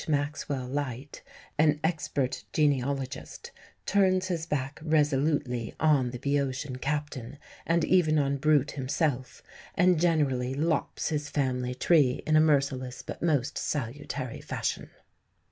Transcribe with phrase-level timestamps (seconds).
[0.07, 1.21] Maxwell Lyte,
[1.59, 3.51] an expert genealogist,
[3.85, 9.43] turns his back resolutely on the Beotian captain, and even on Brute himself,
[9.75, 14.89] and generally lops his family tree in a merciless but most salutary fashion.)